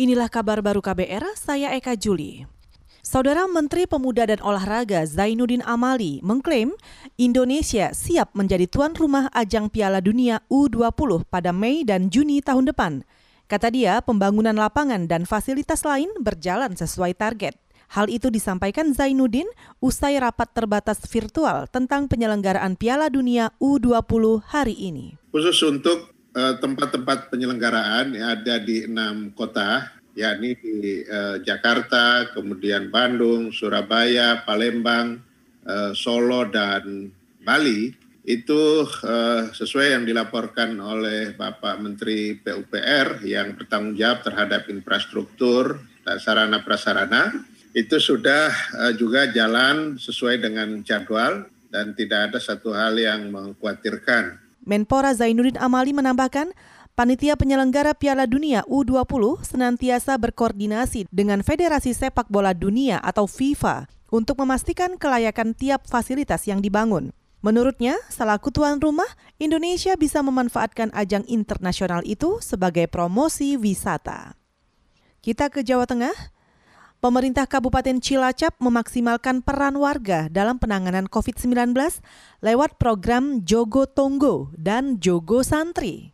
Inilah 0.00 0.32
kabar 0.32 0.64
baru 0.64 0.80
KBR, 0.80 1.36
saya 1.36 1.76
Eka 1.76 1.92
Juli. 1.92 2.48
Saudara 3.04 3.44
Menteri 3.44 3.84
Pemuda 3.84 4.24
dan 4.24 4.40
Olahraga 4.40 5.04
Zainuddin 5.04 5.60
Amali 5.60 6.24
mengklaim 6.24 6.72
Indonesia 7.20 7.92
siap 7.92 8.32
menjadi 8.32 8.64
tuan 8.64 8.96
rumah 8.96 9.28
ajang 9.36 9.68
Piala 9.68 10.00
Dunia 10.00 10.40
U20 10.48 11.28
pada 11.28 11.52
Mei 11.52 11.84
dan 11.84 12.08
Juni 12.08 12.40
tahun 12.40 12.72
depan. 12.72 13.04
Kata 13.44 13.68
dia, 13.68 14.00
pembangunan 14.00 14.56
lapangan 14.56 15.04
dan 15.04 15.28
fasilitas 15.28 15.84
lain 15.84 16.08
berjalan 16.16 16.72
sesuai 16.72 17.12
target. 17.20 17.60
Hal 17.92 18.08
itu 18.08 18.32
disampaikan 18.32 18.96
Zainuddin 18.96 19.52
usai 19.84 20.16
rapat 20.16 20.48
terbatas 20.56 21.04
virtual 21.12 21.68
tentang 21.68 22.08
penyelenggaraan 22.08 22.72
Piala 22.80 23.12
Dunia 23.12 23.52
U20 23.60 24.48
hari 24.48 24.80
ini. 24.80 25.20
Khusus 25.28 25.60
untuk 25.60 26.19
tempat-tempat 26.32 27.26
penyelenggaraan 27.26 28.14
yang 28.14 28.38
ada 28.38 28.62
di 28.62 28.86
enam 28.86 29.34
kota, 29.34 29.90
yakni 30.14 30.58
di 30.58 31.02
uh, 31.06 31.38
Jakarta, 31.42 32.30
kemudian 32.34 32.90
Bandung, 32.90 33.54
Surabaya, 33.54 34.42
Palembang, 34.42 35.18
uh, 35.66 35.92
Solo, 35.94 36.46
dan 36.50 37.10
Bali, 37.42 37.94
itu 38.26 38.84
uh, 38.84 39.48
sesuai 39.50 39.96
yang 39.96 40.04
dilaporkan 40.04 40.76
oleh 40.76 41.32
Bapak 41.34 41.80
Menteri 41.80 42.36
PUPR 42.36 43.24
yang 43.24 43.56
bertanggung 43.56 43.96
jawab 43.96 44.22
terhadap 44.26 44.68
infrastruktur 44.68 45.80
dan 46.04 46.20
sarana 46.20 46.60
prasarana, 46.60 47.32
itu 47.72 47.96
sudah 47.96 48.50
uh, 48.76 48.92
juga 48.92 49.30
jalan 49.30 49.96
sesuai 49.96 50.42
dengan 50.42 50.82
jadwal 50.84 51.48
dan 51.70 51.94
tidak 51.94 52.30
ada 52.34 52.38
satu 52.42 52.74
hal 52.74 52.98
yang 52.98 53.30
mengkhawatirkan 53.30 54.49
Menpora 54.70 55.10
Zainuddin 55.18 55.58
Amali 55.58 55.90
menambahkan, 55.90 56.54
Panitia 56.94 57.34
penyelenggara 57.34 57.90
Piala 57.90 58.30
Dunia 58.30 58.62
U20 58.70 59.42
senantiasa 59.42 60.14
berkoordinasi 60.14 61.10
dengan 61.10 61.42
Federasi 61.42 61.90
Sepak 61.90 62.30
Bola 62.30 62.54
Dunia 62.54 63.02
atau 63.02 63.26
FIFA 63.26 63.90
untuk 64.14 64.38
memastikan 64.38 64.94
kelayakan 64.94 65.58
tiap 65.58 65.90
fasilitas 65.90 66.46
yang 66.46 66.62
dibangun. 66.62 67.10
Menurutnya, 67.42 67.98
selaku 68.14 68.54
tuan 68.54 68.78
rumah, 68.78 69.10
Indonesia 69.42 69.98
bisa 69.98 70.22
memanfaatkan 70.22 70.94
ajang 70.94 71.26
internasional 71.26 72.06
itu 72.06 72.38
sebagai 72.38 72.86
promosi 72.86 73.58
wisata. 73.58 74.38
Kita 75.18 75.50
ke 75.50 75.66
Jawa 75.66 75.90
Tengah. 75.90 76.14
Pemerintah 77.00 77.48
Kabupaten 77.48 77.96
Cilacap 77.96 78.60
memaksimalkan 78.60 79.40
peran 79.40 79.80
warga 79.80 80.28
dalam 80.28 80.60
penanganan 80.60 81.08
COVID-19 81.08 81.72
lewat 82.44 82.76
program 82.76 83.40
Jogo 83.40 83.88
Tonggo 83.88 84.52
dan 84.52 85.00
Jogo 85.00 85.40
Santri. 85.40 86.12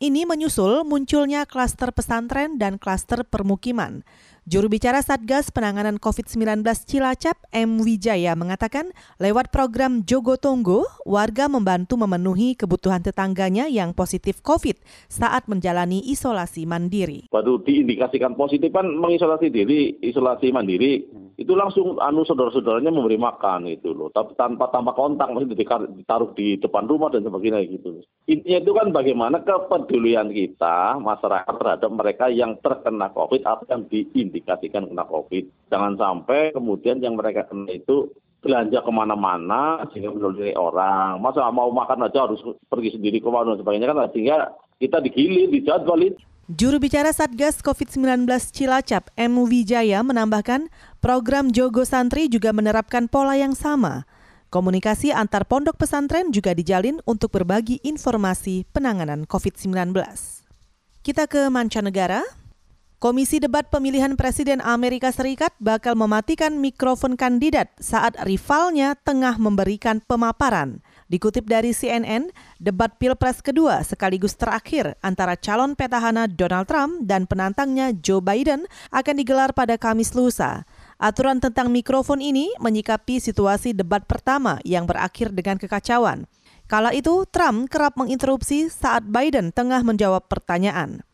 Ini 0.00 0.24
menyusul 0.24 0.88
munculnya 0.88 1.44
klaster 1.44 1.92
pesantren 1.92 2.56
dan 2.56 2.80
klaster 2.80 3.28
permukiman. 3.28 4.08
Juru 4.42 4.66
bicara 4.66 4.98
Satgas 4.98 5.54
Penanganan 5.54 6.02
COVID-19 6.02 6.66
Cilacap, 6.82 7.38
M. 7.54 7.78
Wijaya, 7.78 8.34
mengatakan 8.34 8.90
lewat 9.22 9.54
program 9.54 10.02
Jogo 10.02 10.34
Tonggo, 10.34 10.82
warga 11.06 11.46
membantu 11.46 11.94
memenuhi 11.94 12.58
kebutuhan 12.58 13.06
tetangganya 13.06 13.70
yang 13.70 13.94
positif 13.94 14.42
COVID 14.42 14.82
saat 15.06 15.46
menjalani 15.46 16.02
isolasi 16.10 16.66
mandiri. 16.66 17.30
Baru 17.30 17.62
diindikasikan 17.62 18.34
positif 18.34 18.74
kan 18.74 18.90
mengisolasi 18.90 19.46
diri, 19.46 20.02
isolasi 20.02 20.50
mandiri, 20.50 21.06
itu 21.42 21.58
langsung 21.58 21.98
anu 21.98 22.22
saudara-saudaranya 22.22 22.94
memberi 22.94 23.18
makan 23.18 23.66
itu 23.66 23.90
loh. 23.90 24.14
Tapi 24.14 24.38
tanpa 24.38 24.70
tanpa 24.70 24.94
kontak 24.94 25.34
masih 25.34 25.50
ditaruh 25.50 26.30
di 26.38 26.56
depan 26.62 26.86
rumah 26.86 27.10
dan 27.10 27.26
sebagainya 27.26 27.66
gitu. 27.66 27.98
Intinya 28.30 28.58
itu 28.62 28.72
kan 28.72 28.88
bagaimana 28.94 29.42
kepedulian 29.42 30.30
kita 30.30 31.02
masyarakat 31.02 31.54
terhadap 31.58 31.90
mereka 31.90 32.30
yang 32.30 32.54
terkena 32.62 33.10
covid 33.10 33.42
atau 33.42 33.66
yang 33.66 33.82
diindikasikan 33.90 34.86
kena 34.86 35.04
covid. 35.10 35.50
Jangan 35.68 35.98
sampai 35.98 36.54
kemudian 36.54 37.02
yang 37.02 37.18
mereka 37.18 37.50
kena 37.50 37.74
itu 37.74 38.14
belanja 38.42 38.82
ke 38.82 38.90
mana-mana 38.94 39.82
sehingga 39.90 40.14
menulari 40.14 40.54
orang. 40.54 41.18
Masa 41.18 41.50
mau 41.50 41.74
makan 41.74 42.06
aja 42.06 42.30
harus 42.30 42.38
pergi 42.70 42.94
sendiri 42.94 43.18
ke 43.18 43.26
mana 43.26 43.54
dan 43.54 43.62
sebagainya 43.62 43.90
kan 43.90 44.10
sehingga 44.14 44.54
kita 44.78 44.98
digilir 45.02 45.50
dijadwal 45.50 45.98
itu 46.02 46.18
Juru 46.50 46.82
bicara 46.82 47.14
Satgas 47.14 47.62
COVID-19 47.62 48.26
Cilacap, 48.50 49.14
M. 49.14 49.46
Wijaya 49.46 50.02
menambahkan, 50.02 50.74
program 50.98 51.54
Jogo 51.54 51.86
Santri 51.86 52.26
juga 52.26 52.50
menerapkan 52.50 53.06
pola 53.06 53.38
yang 53.38 53.54
sama. 53.54 54.10
Komunikasi 54.50 55.14
antar 55.14 55.46
pondok 55.46 55.78
pesantren 55.78 56.34
juga 56.34 56.50
dijalin 56.50 56.98
untuk 57.06 57.30
berbagi 57.30 57.78
informasi 57.86 58.66
penanganan 58.74 59.22
COVID-19. 59.30 59.94
Kita 61.06 61.30
ke 61.30 61.46
mancanegara. 61.46 62.26
Komisi 62.98 63.38
Debat 63.38 63.70
Pemilihan 63.70 64.18
Presiden 64.18 64.58
Amerika 64.66 65.14
Serikat 65.14 65.54
bakal 65.62 65.94
mematikan 65.94 66.58
mikrofon 66.58 67.14
kandidat 67.14 67.70
saat 67.78 68.18
rivalnya 68.18 68.98
tengah 68.98 69.38
memberikan 69.38 70.02
pemaparan. 70.02 70.82
Dikutip 71.12 71.44
dari 71.44 71.76
CNN, 71.76 72.32
debat 72.56 72.88
Pilpres 72.96 73.44
kedua 73.44 73.84
sekaligus 73.84 74.32
terakhir 74.32 74.96
antara 75.04 75.36
calon 75.36 75.76
petahana 75.76 76.24
Donald 76.24 76.64
Trump 76.64 77.04
dan 77.04 77.28
penantangnya 77.28 77.92
Joe 77.92 78.24
Biden 78.24 78.64
akan 78.88 79.20
digelar 79.20 79.52
pada 79.52 79.76
Kamis 79.76 80.16
lusa. 80.16 80.64
Aturan 80.96 81.36
tentang 81.36 81.68
mikrofon 81.68 82.24
ini 82.24 82.48
menyikapi 82.56 83.20
situasi 83.20 83.76
debat 83.76 84.08
pertama 84.08 84.56
yang 84.64 84.88
berakhir 84.88 85.36
dengan 85.36 85.60
kekacauan. 85.60 86.24
Kala 86.64 86.96
itu, 86.96 87.28
Trump 87.28 87.68
kerap 87.68 87.92
menginterupsi 88.00 88.72
saat 88.72 89.04
Biden 89.04 89.52
tengah 89.52 89.84
menjawab 89.84 90.32
pertanyaan. 90.32 91.04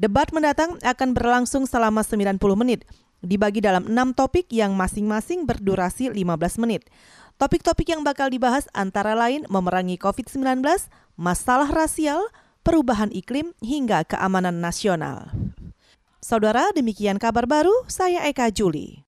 Debat 0.00 0.32
mendatang 0.32 0.80
akan 0.80 1.12
berlangsung 1.12 1.68
selama 1.68 2.00
90 2.00 2.40
menit, 2.56 2.88
dibagi 3.24 3.64
dalam 3.64 3.88
enam 3.88 4.12
topik 4.12 4.48
yang 4.52 4.76
masing-masing 4.76 5.48
berdurasi 5.48 6.12
15 6.12 6.62
menit. 6.64 6.88
Topik-topik 7.34 7.90
yang 7.90 8.06
bakal 8.06 8.30
dibahas 8.30 8.70
antara 8.70 9.18
lain 9.18 9.42
memerangi 9.50 9.98
COVID-19, 9.98 10.62
masalah 11.18 11.66
rasial, 11.66 12.30
perubahan 12.62 13.10
iklim, 13.10 13.50
hingga 13.58 14.06
keamanan 14.06 14.62
nasional. 14.62 15.34
Saudara, 16.22 16.70
demikian 16.70 17.18
kabar 17.18 17.50
baru, 17.50 17.74
saya 17.90 18.22
Eka 18.30 18.54
Juli. 18.54 19.02